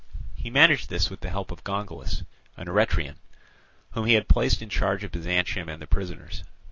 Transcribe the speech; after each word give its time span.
He 0.33 0.49
managed 0.49 0.89
this 0.89 1.11
with 1.11 1.19
the 1.19 1.29
help 1.29 1.51
of 1.51 1.63
Gongylus, 1.63 2.25
an 2.57 2.65
Eretrian, 2.67 3.17
whom 3.91 4.07
he 4.07 4.15
had 4.15 4.27
placed 4.27 4.59
in 4.63 4.69
charge 4.69 5.03
of 5.03 5.11
Byzantium 5.11 5.69
and 5.69 5.79
the 5.79 5.85
prisoners. 5.85 6.43